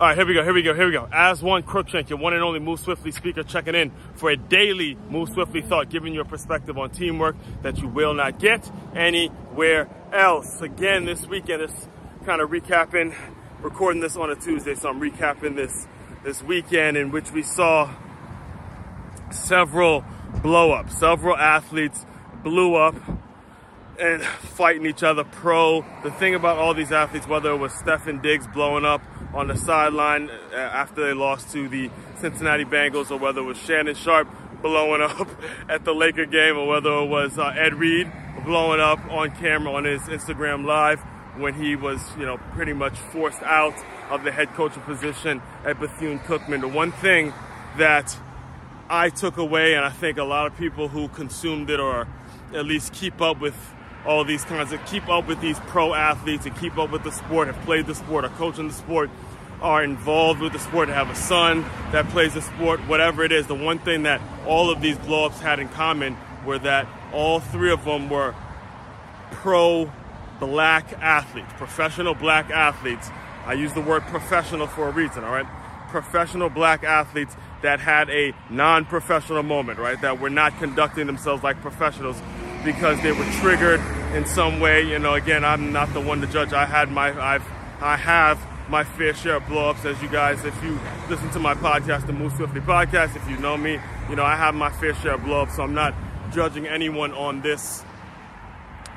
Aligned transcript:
All 0.00 0.06
right, 0.06 0.16
here 0.16 0.26
we 0.26 0.32
go, 0.32 0.42
here 0.42 0.54
we 0.54 0.62
go, 0.62 0.72
here 0.72 0.86
we 0.86 0.92
go. 0.92 1.06
Aswan 1.12 1.62
Crookshank, 1.62 2.08
your 2.08 2.18
one 2.18 2.32
and 2.32 2.42
only 2.42 2.58
Move 2.58 2.80
Swiftly 2.80 3.12
speaker, 3.12 3.42
checking 3.42 3.74
in 3.74 3.92
for 4.14 4.30
a 4.30 4.36
daily 4.38 4.96
Move 5.10 5.28
Swiftly 5.28 5.60
thought, 5.60 5.90
giving 5.90 6.14
you 6.14 6.22
a 6.22 6.24
perspective 6.24 6.78
on 6.78 6.88
teamwork 6.88 7.36
that 7.60 7.76
you 7.76 7.86
will 7.86 8.14
not 8.14 8.38
get 8.38 8.72
anywhere 8.96 9.90
else. 10.10 10.62
Again, 10.62 11.04
this 11.04 11.26
weekend 11.26 11.60
is 11.60 11.88
kind 12.24 12.40
of 12.40 12.48
recapping, 12.48 13.14
recording 13.60 14.00
this 14.00 14.16
on 14.16 14.30
a 14.30 14.36
Tuesday, 14.36 14.74
so 14.74 14.88
I'm 14.88 15.02
recapping 15.02 15.54
this 15.54 15.86
this 16.24 16.42
weekend 16.42 16.96
in 16.96 17.10
which 17.10 17.30
we 17.32 17.42
saw 17.42 17.94
several 19.30 20.02
blow 20.40 20.72
ups, 20.72 20.98
several 20.98 21.36
athletes 21.36 22.06
blew 22.42 22.74
up 22.74 22.94
and 23.98 24.22
fighting 24.22 24.86
each 24.86 25.02
other 25.02 25.24
pro. 25.24 25.84
The 26.04 26.10
thing 26.10 26.34
about 26.34 26.56
all 26.56 26.72
these 26.72 26.90
athletes, 26.90 27.28
whether 27.28 27.50
it 27.50 27.58
was 27.58 27.72
Stefon 27.72 28.22
Diggs 28.22 28.46
blowing 28.46 28.86
up 28.86 29.02
on 29.34 29.48
the 29.48 29.56
sideline 29.56 30.30
uh, 30.52 30.56
after 30.56 31.06
they 31.06 31.12
lost 31.12 31.52
to 31.52 31.68
the 31.68 31.90
Cincinnati 32.16 32.64
Bengals, 32.64 33.10
or 33.10 33.18
whether 33.18 33.40
it 33.40 33.44
was 33.44 33.58
Shannon 33.58 33.94
Sharpe 33.94 34.28
blowing 34.62 35.02
up 35.02 35.28
at 35.68 35.84
the 35.84 35.94
Laker 35.94 36.26
game, 36.26 36.56
or 36.56 36.66
whether 36.66 36.90
it 36.90 37.06
was 37.06 37.38
uh, 37.38 37.48
Ed 37.48 37.74
Reed 37.74 38.10
blowing 38.44 38.80
up 38.80 38.98
on 39.10 39.30
camera 39.32 39.72
on 39.72 39.84
his 39.84 40.02
Instagram 40.02 40.64
Live 40.64 41.00
when 41.36 41.54
he 41.54 41.76
was, 41.76 42.00
you 42.18 42.26
know, 42.26 42.38
pretty 42.52 42.72
much 42.72 42.98
forced 42.98 43.42
out 43.42 43.74
of 44.10 44.24
the 44.24 44.32
head 44.32 44.48
coaching 44.54 44.82
position 44.82 45.40
at 45.64 45.78
Bethune-Cookman. 45.78 46.60
The 46.60 46.68
one 46.68 46.92
thing 46.92 47.32
that 47.78 48.16
I 48.88 49.08
took 49.08 49.36
away, 49.36 49.74
and 49.74 49.84
I 49.84 49.90
think 49.90 50.18
a 50.18 50.24
lot 50.24 50.46
of 50.46 50.58
people 50.58 50.88
who 50.88 51.08
consumed 51.08 51.70
it 51.70 51.78
or 51.78 52.08
at 52.52 52.66
least 52.66 52.92
keep 52.92 53.20
up 53.20 53.40
with 53.40 53.54
all 54.06 54.24
these 54.24 54.44
kinds 54.44 54.72
of 54.72 54.84
keep 54.86 55.08
up 55.08 55.26
with 55.26 55.40
these 55.40 55.58
pro 55.60 55.94
athletes 55.94 56.46
and 56.46 56.56
keep 56.56 56.78
up 56.78 56.90
with 56.90 57.04
the 57.04 57.12
sport, 57.12 57.48
have 57.48 57.60
played 57.64 57.86
the 57.86 57.94
sport, 57.94 58.24
are 58.24 58.30
coaching 58.30 58.68
the 58.68 58.74
sport, 58.74 59.10
are 59.60 59.84
involved 59.84 60.40
with 60.40 60.52
the 60.52 60.58
sport, 60.58 60.88
have 60.88 61.10
a 61.10 61.14
son 61.14 61.62
that 61.92 62.08
plays 62.08 62.34
the 62.34 62.42
sport, 62.42 62.80
whatever 62.80 63.22
it 63.22 63.32
is. 63.32 63.46
The 63.46 63.54
one 63.54 63.78
thing 63.78 64.04
that 64.04 64.20
all 64.46 64.70
of 64.70 64.80
these 64.80 64.96
blowups 64.98 65.38
had 65.40 65.58
in 65.58 65.68
common 65.68 66.16
were 66.46 66.58
that 66.60 66.88
all 67.12 67.40
three 67.40 67.70
of 67.70 67.84
them 67.84 68.08
were 68.08 68.34
pro 69.32 69.92
black 70.38 70.92
athletes, 70.94 71.52
professional 71.56 72.14
black 72.14 72.50
athletes. 72.50 73.10
I 73.44 73.52
use 73.52 73.72
the 73.74 73.80
word 73.80 74.02
professional 74.04 74.66
for 74.66 74.88
a 74.88 74.90
reason, 74.90 75.24
all 75.24 75.32
right? 75.32 75.46
Professional 75.90 76.48
black 76.48 76.84
athletes 76.84 77.36
that 77.62 77.80
had 77.80 78.08
a 78.08 78.32
non 78.48 78.86
professional 78.86 79.42
moment, 79.42 79.78
right? 79.78 80.00
That 80.00 80.20
were 80.20 80.30
not 80.30 80.56
conducting 80.58 81.06
themselves 81.06 81.42
like 81.42 81.60
professionals 81.60 82.20
because 82.64 83.00
they 83.02 83.12
were 83.12 83.24
triggered 83.40 83.80
in 84.14 84.26
some 84.26 84.60
way. 84.60 84.82
You 84.82 84.98
know, 84.98 85.14
again, 85.14 85.44
I'm 85.44 85.72
not 85.72 85.92
the 85.92 86.00
one 86.00 86.20
to 86.20 86.26
judge. 86.26 86.52
I 86.52 86.66
had 86.66 86.90
my, 86.90 87.08
I've, 87.20 87.46
I 87.80 87.96
have 87.96 88.38
my 88.68 88.84
fair 88.84 89.14
share 89.14 89.36
of 89.36 89.42
blowups. 89.44 89.84
As 89.84 90.00
you 90.02 90.08
guys, 90.08 90.44
if 90.44 90.62
you 90.62 90.78
listen 91.08 91.30
to 91.30 91.38
my 91.38 91.54
podcast, 91.54 92.06
the 92.06 92.12
Move 92.12 92.32
Swiftly 92.34 92.60
podcast, 92.60 93.16
if 93.16 93.28
you 93.28 93.36
know 93.38 93.56
me, 93.56 93.78
you 94.08 94.16
know 94.16 94.24
I 94.24 94.36
have 94.36 94.54
my 94.54 94.70
fair 94.70 94.94
share 94.94 95.14
of 95.14 95.22
blowups. 95.22 95.52
So 95.56 95.62
I'm 95.62 95.74
not 95.74 95.94
judging 96.32 96.66
anyone 96.66 97.12
on 97.12 97.40
this, 97.40 97.84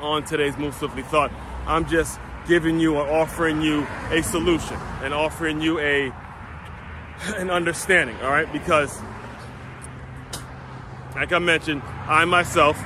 on 0.00 0.24
today's 0.24 0.56
Move 0.58 0.74
Swiftly 0.74 1.02
thought. 1.02 1.32
I'm 1.66 1.88
just 1.88 2.18
giving 2.48 2.80
you 2.80 2.96
or 2.96 3.08
offering 3.08 3.62
you 3.62 3.86
a 4.10 4.22
solution 4.22 4.76
and 5.02 5.14
offering 5.14 5.60
you 5.60 5.78
a 5.78 6.12
an 7.36 7.50
understanding. 7.50 8.16
All 8.22 8.30
right, 8.30 8.52
because 8.52 9.00
like 11.14 11.32
I 11.32 11.38
mentioned, 11.38 11.82
I 12.08 12.24
myself 12.24 12.82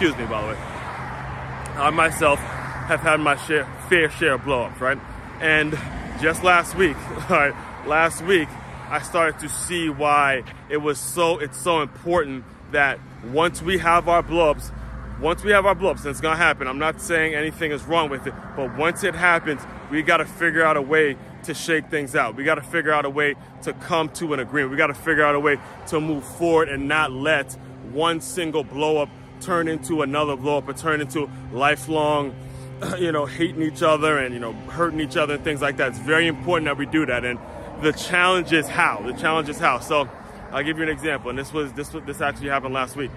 Excuse 0.00 0.16
me, 0.16 0.26
by 0.26 0.42
the 0.42 0.46
way. 0.46 0.54
I 0.54 1.90
myself 1.90 2.38
have 2.38 3.00
had 3.00 3.18
my 3.18 3.34
share, 3.34 3.64
fair 3.88 4.08
share 4.08 4.34
of 4.34 4.42
blowups, 4.42 4.78
right? 4.78 4.96
And 5.40 5.76
just 6.20 6.44
last 6.44 6.76
week, 6.76 6.96
all 7.28 7.36
right, 7.36 7.52
last 7.84 8.22
week, 8.22 8.48
I 8.90 9.00
started 9.00 9.40
to 9.40 9.48
see 9.48 9.88
why 9.88 10.44
it 10.68 10.76
was 10.76 11.00
so, 11.00 11.40
it's 11.40 11.58
so 11.58 11.82
important 11.82 12.44
that 12.70 13.00
once 13.32 13.60
we 13.60 13.78
have 13.78 14.08
our 14.08 14.22
blowups, 14.22 14.70
once 15.20 15.42
we 15.42 15.50
have 15.50 15.66
our 15.66 15.74
blowups, 15.74 16.02
and 16.02 16.10
it's 16.10 16.20
gonna 16.20 16.36
happen, 16.36 16.68
I'm 16.68 16.78
not 16.78 17.00
saying 17.00 17.34
anything 17.34 17.72
is 17.72 17.82
wrong 17.82 18.08
with 18.08 18.24
it, 18.28 18.34
but 18.54 18.76
once 18.78 19.02
it 19.02 19.16
happens, 19.16 19.62
we 19.90 20.02
gotta 20.02 20.26
figure 20.26 20.64
out 20.64 20.76
a 20.76 20.82
way 20.82 21.16
to 21.42 21.54
shake 21.54 21.90
things 21.90 22.14
out. 22.14 22.36
We 22.36 22.44
gotta 22.44 22.62
figure 22.62 22.92
out 22.92 23.04
a 23.04 23.10
way 23.10 23.34
to 23.62 23.72
come 23.72 24.10
to 24.10 24.32
an 24.32 24.38
agreement. 24.38 24.70
We 24.70 24.76
gotta 24.76 24.94
figure 24.94 25.24
out 25.24 25.34
a 25.34 25.40
way 25.40 25.58
to 25.88 26.00
move 26.00 26.24
forward 26.24 26.68
and 26.68 26.86
not 26.86 27.10
let 27.10 27.54
one 27.90 28.20
single 28.20 28.62
blow 28.62 28.98
up 28.98 29.08
turn 29.40 29.68
into 29.68 30.02
another 30.02 30.36
blow 30.36 30.58
up 30.58 30.68
or 30.68 30.72
turn 30.72 31.00
into 31.00 31.28
lifelong, 31.52 32.34
you 32.98 33.12
know, 33.12 33.26
hating 33.26 33.62
each 33.62 33.82
other 33.82 34.18
and, 34.18 34.34
you 34.34 34.40
know, 34.40 34.52
hurting 34.52 35.00
each 35.00 35.16
other 35.16 35.34
and 35.34 35.44
things 35.44 35.60
like 35.60 35.76
that. 35.78 35.88
It's 35.88 35.98
very 35.98 36.26
important 36.26 36.66
that 36.66 36.76
we 36.76 36.86
do 36.86 37.06
that. 37.06 37.24
And 37.24 37.38
the 37.82 37.92
challenge 37.92 38.52
is 38.52 38.66
how. 38.66 39.02
The 39.02 39.12
challenge 39.12 39.48
is 39.48 39.58
how. 39.58 39.80
So 39.80 40.08
I'll 40.50 40.64
give 40.64 40.78
you 40.78 40.84
an 40.84 40.88
example. 40.88 41.30
And 41.30 41.38
this 41.38 41.52
was, 41.52 41.72
this, 41.72 41.88
this 42.06 42.20
actually 42.20 42.48
happened 42.48 42.74
last 42.74 42.96
week. 42.96 43.10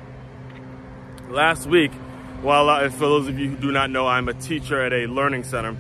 Last 1.30 1.66
week, 1.66 1.92
while 2.42 2.90
for 2.90 3.00
those 3.00 3.28
of 3.28 3.38
you 3.38 3.52
who 3.52 3.58
do 3.58 3.72
not 3.72 3.90
know, 3.90 4.08
I'm 4.08 4.28
a 4.28 4.34
teacher 4.34 4.81
at 4.81 4.94
a 4.94 5.06
learning 5.06 5.44
center 5.44 5.78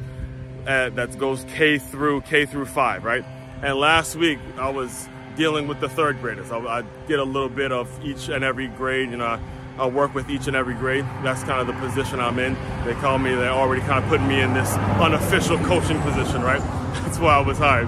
uh, 0.67 0.89
that 0.89 1.17
goes 1.17 1.45
K 1.55 1.77
through 1.79 2.21
K 2.21 2.45
through 2.45 2.65
five, 2.65 3.03
right? 3.03 3.25
And 3.61 3.77
last 3.77 4.15
week 4.15 4.39
I 4.57 4.69
was 4.69 5.07
dealing 5.35 5.67
with 5.67 5.79
the 5.79 5.89
third 5.89 6.19
graders. 6.21 6.51
I, 6.51 6.59
I 6.59 6.83
get 7.07 7.19
a 7.19 7.23
little 7.23 7.49
bit 7.49 7.71
of 7.71 7.89
each 8.05 8.29
and 8.29 8.43
every 8.43 8.67
grade, 8.67 9.09
you 9.09 9.17
know, 9.17 9.39
I 9.77 9.87
work 9.87 10.13
with 10.13 10.29
each 10.29 10.47
and 10.47 10.55
every 10.55 10.75
grade. 10.75 11.05
That's 11.23 11.43
kind 11.43 11.61
of 11.61 11.67
the 11.67 11.73
position 11.73 12.19
I'm 12.19 12.39
in. 12.39 12.55
They 12.85 12.93
call 12.93 13.17
me, 13.17 13.33
they're 13.33 13.49
already 13.49 13.81
kind 13.81 14.03
of 14.03 14.09
putting 14.09 14.27
me 14.27 14.41
in 14.41 14.53
this 14.53 14.73
unofficial 14.99 15.57
coaching 15.59 15.99
position, 16.01 16.41
right? 16.41 16.61
That's 17.03 17.19
why 17.19 17.35
I 17.35 17.41
was 17.41 17.57
hired. 17.57 17.87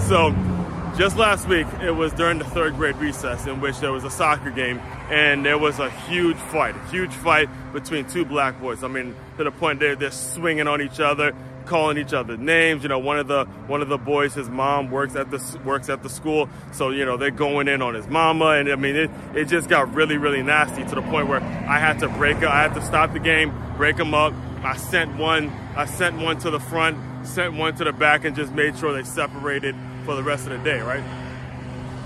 So 0.00 0.34
just 0.96 1.16
last 1.16 1.48
week, 1.48 1.66
it 1.82 1.90
was 1.90 2.12
during 2.12 2.38
the 2.38 2.44
third 2.44 2.76
grade 2.76 2.96
recess 2.96 3.46
in 3.46 3.60
which 3.60 3.80
there 3.80 3.92
was 3.92 4.04
a 4.04 4.10
soccer 4.10 4.50
game 4.50 4.78
and 5.10 5.44
there 5.44 5.58
was 5.58 5.80
a 5.80 5.90
huge 5.90 6.36
fight, 6.36 6.76
a 6.76 6.88
huge 6.88 7.10
fight 7.12 7.48
between 7.72 8.04
two 8.04 8.24
black 8.24 8.60
boys. 8.60 8.84
I 8.84 8.88
mean, 8.88 9.14
to 9.36 9.44
the 9.44 9.50
point 9.50 9.80
they're, 9.80 9.96
they're 9.96 10.10
swinging 10.12 10.68
on 10.68 10.80
each 10.80 11.00
other 11.00 11.34
calling 11.66 11.98
each 11.98 12.12
other 12.12 12.36
names. 12.36 12.82
You 12.82 12.88
know, 12.88 12.98
one 12.98 13.18
of 13.18 13.28
the 13.28 13.44
one 13.66 13.82
of 13.82 13.88
the 13.88 13.98
boys, 13.98 14.34
his 14.34 14.48
mom 14.48 14.90
works 14.90 15.16
at 15.16 15.30
the 15.30 15.60
works 15.64 15.88
at 15.88 16.02
the 16.02 16.08
school, 16.08 16.48
so 16.72 16.90
you 16.90 17.04
know 17.04 17.16
they're 17.16 17.30
going 17.30 17.68
in 17.68 17.82
on 17.82 17.94
his 17.94 18.06
mama, 18.06 18.50
and 18.50 18.68
I 18.70 18.76
mean 18.76 18.96
it 18.96 19.10
it 19.34 19.44
just 19.46 19.68
got 19.68 19.92
really 19.94 20.16
really 20.16 20.42
nasty 20.42 20.84
to 20.84 20.94
the 20.94 21.02
point 21.02 21.28
where 21.28 21.40
I 21.40 21.78
had 21.78 21.98
to 22.00 22.08
break 22.08 22.38
up. 22.38 22.52
I 22.52 22.62
had 22.62 22.74
to 22.74 22.82
stop 22.82 23.12
the 23.12 23.20
game, 23.20 23.52
break 23.76 23.96
them 23.96 24.14
up. 24.14 24.32
I 24.62 24.76
sent 24.76 25.16
one 25.16 25.50
I 25.76 25.86
sent 25.86 26.18
one 26.18 26.38
to 26.40 26.50
the 26.50 26.60
front, 26.60 27.26
sent 27.26 27.54
one 27.54 27.74
to 27.76 27.84
the 27.84 27.92
back, 27.92 28.24
and 28.24 28.36
just 28.36 28.52
made 28.52 28.78
sure 28.78 28.92
they 28.92 29.02
separated 29.02 29.74
for 30.04 30.14
the 30.14 30.22
rest 30.22 30.46
of 30.46 30.52
the 30.52 30.58
day, 30.58 30.80
right? 30.80 31.02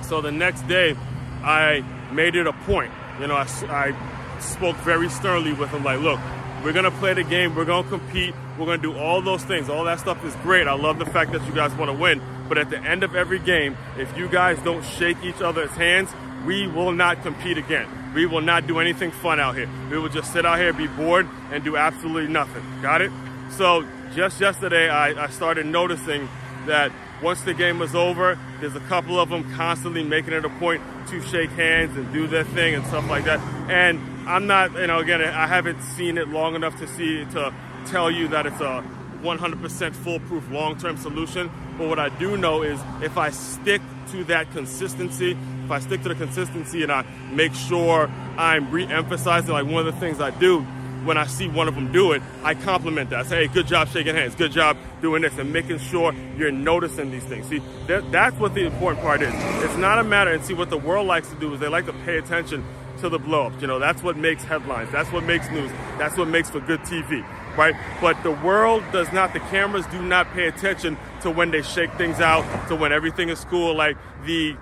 So 0.02 0.20
the 0.20 0.32
next 0.32 0.66
day, 0.66 0.96
I 1.42 1.84
made 2.12 2.34
it 2.34 2.46
a 2.46 2.52
point. 2.52 2.90
You 3.20 3.26
know, 3.26 3.34
I, 3.34 3.46
I 3.68 4.38
spoke 4.40 4.76
very 4.76 5.08
sternly 5.08 5.52
with 5.52 5.70
him, 5.70 5.84
like, 5.84 6.00
look, 6.00 6.20
we're 6.62 6.72
gonna 6.72 6.90
play 6.90 7.14
the 7.14 7.24
game. 7.24 7.54
We're 7.54 7.64
gonna 7.64 7.88
compete. 7.88 8.34
We're 8.58 8.66
gonna 8.66 8.78
do 8.78 8.96
all 8.96 9.22
those 9.22 9.44
things. 9.44 9.68
All 9.68 9.84
that 9.84 10.00
stuff 10.00 10.24
is 10.24 10.34
great. 10.36 10.66
I 10.66 10.74
love 10.74 10.98
the 10.98 11.06
fact 11.06 11.32
that 11.32 11.46
you 11.46 11.52
guys 11.52 11.74
want 11.74 11.90
to 11.90 11.96
win. 11.96 12.20
But 12.48 12.58
at 12.58 12.70
the 12.70 12.78
end 12.78 13.02
of 13.02 13.14
every 13.14 13.38
game, 13.38 13.76
if 13.96 14.16
you 14.16 14.28
guys 14.28 14.58
don't 14.62 14.84
shake 14.84 15.22
each 15.22 15.40
other's 15.40 15.70
hands, 15.72 16.10
we 16.46 16.66
will 16.66 16.92
not 16.92 17.22
compete 17.22 17.58
again. 17.58 17.86
We 18.14 18.26
will 18.26 18.40
not 18.40 18.66
do 18.66 18.78
anything 18.80 19.10
fun 19.10 19.38
out 19.38 19.54
here. 19.54 19.68
We 19.90 19.98
will 19.98 20.08
just 20.08 20.32
sit 20.32 20.46
out 20.46 20.58
here, 20.58 20.72
be 20.72 20.86
bored, 20.86 21.28
and 21.52 21.62
do 21.62 21.76
absolutely 21.76 22.32
nothing. 22.32 22.64
Got 22.80 23.02
it? 23.02 23.12
So 23.50 23.84
just 24.14 24.40
yesterday, 24.40 24.88
I, 24.88 25.24
I 25.24 25.28
started 25.28 25.66
noticing 25.66 26.28
that 26.66 26.90
once 27.22 27.42
the 27.42 27.54
game 27.54 27.78
was 27.78 27.94
over, 27.94 28.38
there's 28.60 28.76
a 28.76 28.80
couple 28.80 29.18
of 29.18 29.28
them 29.28 29.54
constantly 29.54 30.04
making 30.04 30.32
it 30.32 30.44
a 30.44 30.48
point 30.48 30.82
to 31.08 31.20
shake 31.22 31.50
hands 31.50 31.96
and 31.96 32.12
do 32.12 32.26
their 32.26 32.44
thing 32.44 32.74
and 32.74 32.84
stuff 32.86 33.08
like 33.08 33.24
that. 33.24 33.40
And 33.68 34.00
I'm 34.28 34.46
not, 34.46 34.72
you 34.72 34.86
know, 34.86 34.98
again, 34.98 35.22
I 35.22 35.46
haven't 35.46 35.82
seen 35.82 36.18
it 36.18 36.28
long 36.28 36.54
enough 36.54 36.78
to 36.78 36.86
see, 36.86 37.24
to 37.32 37.52
tell 37.86 38.10
you 38.10 38.28
that 38.28 38.46
it's 38.46 38.60
a 38.60 38.84
100% 39.22 39.94
foolproof 39.96 40.50
long-term 40.50 40.96
solution. 40.96 41.50
But 41.76 41.88
what 41.88 41.98
I 41.98 42.08
do 42.08 42.36
know 42.36 42.62
is 42.62 42.80
if 43.02 43.16
I 43.18 43.30
stick 43.30 43.82
to 44.12 44.24
that 44.24 44.50
consistency, 44.52 45.36
if 45.64 45.70
I 45.70 45.80
stick 45.80 46.02
to 46.02 46.08
the 46.08 46.14
consistency 46.14 46.82
and 46.82 46.92
I 46.92 47.04
make 47.32 47.54
sure 47.54 48.10
I'm 48.36 48.70
re-emphasizing, 48.70 49.50
like 49.50 49.66
one 49.66 49.86
of 49.86 49.92
the 49.92 50.00
things 50.00 50.20
I 50.20 50.30
do 50.30 50.64
when 51.08 51.16
I 51.16 51.26
see 51.26 51.48
one 51.48 51.68
of 51.68 51.74
them 51.74 51.90
do 51.90 52.12
it, 52.12 52.22
I 52.44 52.54
compliment 52.54 53.10
that. 53.10 53.20
I 53.20 53.22
say, 53.22 53.46
hey, 53.46 53.52
good 53.52 53.66
job 53.66 53.88
shaking 53.88 54.14
hands, 54.14 54.34
good 54.34 54.52
job 54.52 54.76
doing 55.00 55.22
this, 55.22 55.36
and 55.38 55.50
making 55.50 55.78
sure 55.78 56.12
you're 56.36 56.52
noticing 56.52 57.10
these 57.10 57.24
things. 57.24 57.46
See, 57.46 57.62
that, 57.86 58.12
that's 58.12 58.36
what 58.38 58.52
the 58.52 58.66
important 58.66 59.02
part 59.02 59.22
is. 59.22 59.32
It's 59.64 59.76
not 59.78 59.98
a 59.98 60.04
matter, 60.04 60.30
and 60.30 60.44
see, 60.44 60.52
what 60.52 60.68
the 60.68 60.76
world 60.76 61.06
likes 61.06 61.30
to 61.30 61.34
do 61.36 61.52
is 61.54 61.60
they 61.60 61.68
like 61.68 61.86
to 61.86 61.94
pay 62.04 62.18
attention 62.18 62.62
to 63.00 63.08
the 63.08 63.18
blowups. 63.18 63.60
You 63.60 63.68
know, 63.68 63.78
that's 63.78 64.02
what 64.02 64.18
makes 64.18 64.44
headlines. 64.44 64.92
That's 64.92 65.10
what 65.10 65.24
makes 65.24 65.50
news. 65.50 65.70
That's 65.96 66.16
what 66.18 66.28
makes 66.28 66.50
for 66.50 66.60
good 66.60 66.80
TV, 66.80 67.26
right? 67.56 67.74
But 68.02 68.22
the 68.22 68.32
world 68.32 68.84
does 68.92 69.10
not, 69.10 69.32
the 69.32 69.40
cameras 69.40 69.86
do 69.86 70.02
not 70.02 70.30
pay 70.32 70.46
attention 70.46 70.98
to 71.22 71.30
when 71.30 71.50
they 71.50 71.62
shake 71.62 71.92
things 71.94 72.20
out, 72.20 72.44
to 72.68 72.76
when 72.76 72.92
everything 72.92 73.30
is 73.30 73.44
cool. 73.46 73.74
Like 73.74 73.96
the, 74.26 74.56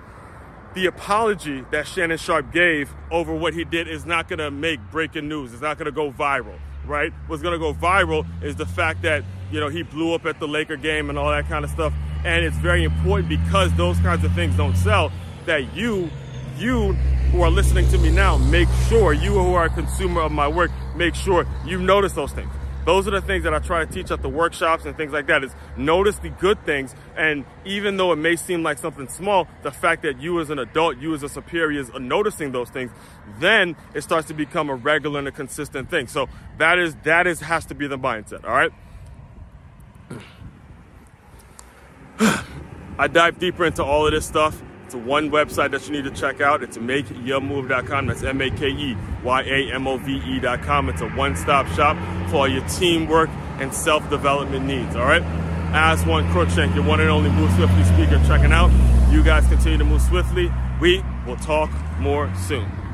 the 0.73 0.85
apology 0.85 1.63
that 1.71 1.87
Shannon 1.87 2.17
Sharpe 2.17 2.51
gave 2.51 2.93
over 3.11 3.33
what 3.33 3.53
he 3.53 3.63
did 3.63 3.87
is 3.87 4.05
not 4.05 4.27
going 4.27 4.39
to 4.39 4.51
make 4.51 4.79
breaking 4.91 5.27
news. 5.27 5.53
It's 5.53 5.61
not 5.61 5.77
going 5.77 5.85
to 5.85 5.91
go 5.91 6.11
viral, 6.11 6.59
right? 6.85 7.11
What's 7.27 7.41
going 7.41 7.53
to 7.53 7.59
go 7.59 7.73
viral 7.73 8.25
is 8.43 8.55
the 8.55 8.65
fact 8.65 9.01
that, 9.01 9.23
you 9.51 9.59
know, 9.59 9.69
he 9.69 9.83
blew 9.83 10.13
up 10.13 10.25
at 10.25 10.39
the 10.39 10.47
Laker 10.47 10.77
game 10.77 11.09
and 11.09 11.17
all 11.17 11.29
that 11.29 11.47
kind 11.47 11.65
of 11.65 11.71
stuff. 11.71 11.93
And 12.23 12.43
it's 12.43 12.57
very 12.57 12.83
important 12.83 13.29
because 13.29 13.73
those 13.75 13.97
kinds 13.99 14.23
of 14.23 14.33
things 14.33 14.55
don't 14.55 14.75
sell 14.75 15.11
that 15.45 15.73
you, 15.75 16.09
you 16.57 16.93
who 17.31 17.41
are 17.41 17.51
listening 17.51 17.87
to 17.89 17.97
me 17.97 18.11
now, 18.11 18.37
make 18.37 18.67
sure 18.87 19.13
you 19.13 19.31
who 19.31 19.53
are 19.53 19.65
a 19.65 19.69
consumer 19.69 20.21
of 20.21 20.31
my 20.31 20.47
work, 20.47 20.71
make 20.95 21.15
sure 21.15 21.45
you 21.65 21.79
notice 21.81 22.13
those 22.13 22.33
things. 22.33 22.51
Those 22.87 23.05
are 23.05 23.11
the 23.11 23.19
things 23.19 23.43
that 23.43 23.53
I 23.53 23.59
try 23.59 23.83
to 23.83 23.91
teach 23.91 24.11
at 24.11 24.21
the 24.21 24.29
workshops 24.29 24.85
and 24.85 24.95
things 24.95 25.11
like 25.11 25.27
that 25.27 25.43
is 25.43 25.53
notice 25.75 26.19
the 26.19 26.29
good 26.29 26.65
things. 26.65 26.95
And 27.17 27.43
even 27.65 27.97
though 27.97 28.13
it 28.13 28.15
may 28.15 28.37
seem 28.37 28.63
like 28.63 28.77
something 28.77 29.09
small, 29.09 29.45
the 29.61 29.71
fact 29.71 30.03
that 30.03 30.21
you 30.21 30.39
as 30.39 30.49
an 30.49 30.57
adult, 30.57 30.97
you 30.97 31.13
as 31.13 31.21
a 31.21 31.27
superior 31.27 31.81
is 31.81 31.91
noticing 31.99 32.53
those 32.53 32.69
things, 32.69 32.91
then 33.41 33.75
it 33.93 34.03
starts 34.03 34.29
to 34.29 34.33
become 34.33 34.69
a 34.69 34.75
regular 34.75 35.19
and 35.19 35.27
a 35.27 35.33
consistent 35.33 35.89
thing. 35.89 36.07
So 36.07 36.29
that 36.59 36.79
is, 36.79 36.95
that 37.03 37.27
is, 37.27 37.41
has 37.41 37.65
to 37.65 37.75
be 37.75 37.87
the 37.87 37.99
mindset. 37.99 38.45
All 38.45 38.51
right. 38.51 38.71
I 42.97 43.07
dive 43.07 43.37
deeper 43.37 43.65
into 43.65 43.83
all 43.83 44.05
of 44.05 44.13
this 44.13 44.25
stuff. 44.25 44.63
It's 44.85 44.95
one 44.95 45.29
website 45.29 45.71
that 45.71 45.85
you 45.87 45.91
need 45.91 46.05
to 46.05 46.11
check 46.11 46.39
out. 46.39 46.63
It's 46.63 46.77
makeyourmove.com. 46.77 48.05
That's 48.05 48.23
M-A-K-E-Y-A-M-O-V-E.com. 48.23 50.89
It's 50.89 51.01
a 51.01 51.09
one-stop 51.09 51.67
shop 51.73 51.97
for 52.29 52.47
your 52.47 52.67
teamwork 52.67 53.29
and 53.59 53.73
self-development 53.73 54.65
needs. 54.65 54.95
All 54.95 55.05
right. 55.05 55.23
Aswan 55.73 56.31
Crookshank, 56.31 56.73
your 56.75 56.85
one 56.85 57.01
and 57.01 57.09
only 57.09 57.29
Move 57.29 57.51
Swiftly 57.53 57.83
speaker, 57.83 58.21
checking 58.25 58.51
out. 58.51 58.71
You 59.11 59.23
guys 59.23 59.47
continue 59.47 59.77
to 59.77 59.83
move 59.83 60.01
swiftly. 60.01 60.51
We 60.79 61.03
will 61.25 61.35
talk 61.37 61.69
more 61.99 62.33
soon. 62.47 62.86